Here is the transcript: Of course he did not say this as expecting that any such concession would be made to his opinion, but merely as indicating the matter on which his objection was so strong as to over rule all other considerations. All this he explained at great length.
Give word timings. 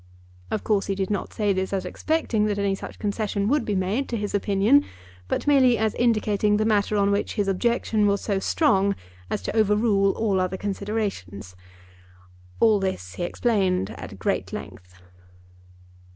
Of 0.49 0.63
course 0.63 0.87
he 0.87 0.95
did 0.95 1.11
not 1.11 1.31
say 1.31 1.53
this 1.53 1.71
as 1.71 1.85
expecting 1.85 2.45
that 2.45 2.57
any 2.57 2.73
such 2.73 2.97
concession 2.97 3.47
would 3.49 3.63
be 3.65 3.75
made 3.75 4.09
to 4.09 4.17
his 4.17 4.33
opinion, 4.33 4.83
but 5.27 5.45
merely 5.45 5.77
as 5.77 5.93
indicating 5.93 6.57
the 6.57 6.65
matter 6.65 6.97
on 6.97 7.11
which 7.11 7.35
his 7.35 7.47
objection 7.47 8.07
was 8.07 8.19
so 8.19 8.39
strong 8.39 8.95
as 9.29 9.43
to 9.43 9.55
over 9.55 9.75
rule 9.75 10.13
all 10.13 10.39
other 10.39 10.57
considerations. 10.57 11.55
All 12.59 12.79
this 12.79 13.13
he 13.13 13.21
explained 13.23 13.91
at 13.91 14.17
great 14.17 14.51
length. 14.51 14.99